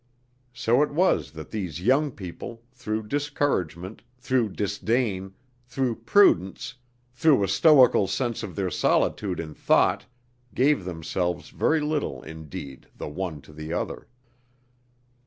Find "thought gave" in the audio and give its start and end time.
9.53-10.85